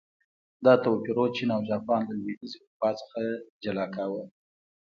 [0.65, 3.19] دا توپیرونه چین او جاپان له لوېدیځې اروپا څخه
[3.63, 4.23] جلا کاوه.